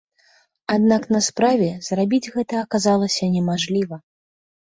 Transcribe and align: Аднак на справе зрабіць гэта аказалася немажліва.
Аднак 0.75 1.03
на 1.15 1.21
справе 1.25 1.67
зрабіць 1.89 2.31
гэта 2.37 2.53
аказалася 2.65 3.31
немажліва. 3.37 4.01